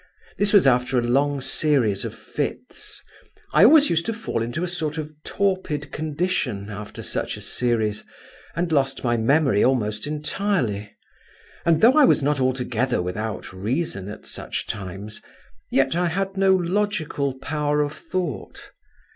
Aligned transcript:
This 0.39 0.51
was 0.51 0.65
after 0.65 0.97
a 0.97 1.01
long 1.03 1.41
series 1.41 2.03
of 2.03 2.15
fits. 2.15 3.03
I 3.53 3.63
always 3.65 3.91
used 3.91 4.07
to 4.07 4.13
fall 4.13 4.41
into 4.41 4.63
a 4.63 4.67
sort 4.67 4.97
of 4.97 5.13
torpid 5.23 5.91
condition 5.91 6.71
after 6.71 7.03
such 7.03 7.37
a 7.37 7.39
series, 7.41 8.03
and 8.55 8.71
lost 8.71 9.03
my 9.03 9.15
memory 9.15 9.63
almost 9.63 10.07
entirely; 10.07 10.91
and 11.67 11.81
though 11.81 11.93
I 11.93 12.05
was 12.05 12.23
not 12.23 12.39
altogether 12.39 12.99
without 12.99 13.53
reason 13.53 14.07
at 14.09 14.25
such 14.25 14.65
times, 14.65 15.21
yet 15.69 15.95
I 15.95 16.07
had 16.07 16.35
no 16.35 16.55
logical 16.55 17.37
power 17.37 17.81
of 17.83 17.93
thought. 17.93 18.71